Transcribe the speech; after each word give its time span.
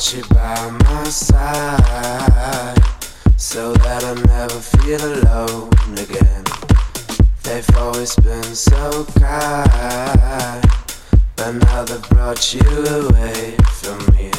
want 0.00 0.14
you 0.16 0.34
by 0.34 0.70
my 0.84 1.04
side 1.04 2.74
so 3.36 3.74
that 3.74 4.02
I 4.02 4.14
never 4.32 4.58
feel 4.58 5.04
alone 5.04 5.68
again. 5.92 6.44
They've 7.42 7.76
always 7.76 8.16
been 8.16 8.54
so 8.54 9.04
kind, 9.18 10.64
but 11.36 11.52
now 11.52 11.84
they 11.84 11.98
brought 12.08 12.54
you 12.54 12.62
away 12.62 13.56
from 13.72 13.98
me. 14.14 14.30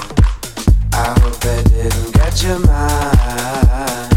I 0.94 1.14
hope 1.22 1.38
they 1.42 1.62
didn't 1.70 2.12
get 2.16 2.42
your 2.42 2.58
mind. 2.66 4.12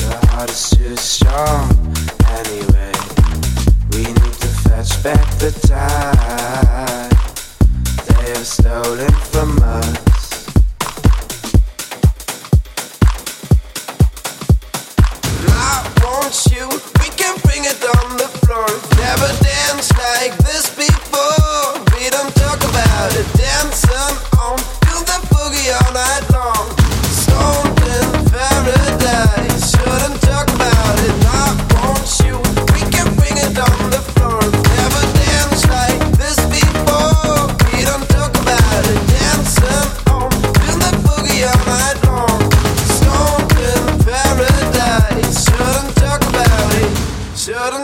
Your 0.00 0.18
heart 0.26 0.50
is 0.50 0.70
too 0.70 0.96
strong 0.96 1.70
anyway. 2.34 2.94
We 3.92 4.02
need 4.10 4.34
to 4.42 4.50
fetch 4.66 5.00
back 5.04 5.24
the 5.38 5.52
time 5.68 7.10
they 8.08 8.30
have 8.30 8.46
stolen 8.46 9.12
from 9.30 9.56
us. 9.62 10.23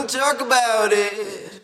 talk 0.07 0.41
about 0.41 0.91
it. 0.93 1.61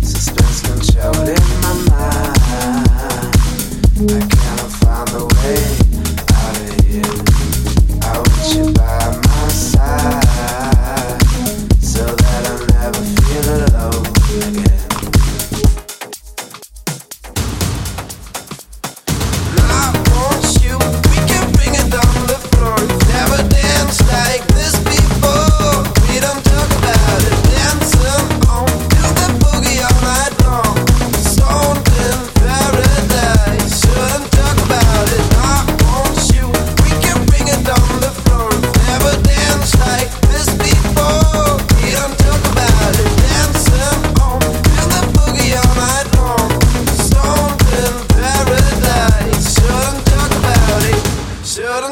Suspense 0.00 0.62
controlling 0.62 1.44
my 1.60 1.72
mind. 4.06 4.37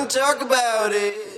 talk 0.06 0.41
about 0.41 0.93
it. 0.93 1.36